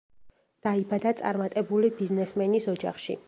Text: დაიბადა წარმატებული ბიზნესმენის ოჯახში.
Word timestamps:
დაიბადა 0.67 1.11
წარმატებული 1.21 1.93
ბიზნესმენის 2.01 2.69
ოჯახში. 2.77 3.19